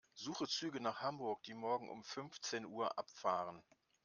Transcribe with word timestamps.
Suche 0.15 0.47
Züge 0.47 0.79
nach 0.81 1.01
Hamburg, 1.03 1.43
die 1.43 1.53
morgen 1.53 1.87
um 1.91 2.03
fünfzehn 2.03 2.65
Uhr 2.65 2.97
abfahren. 2.97 3.61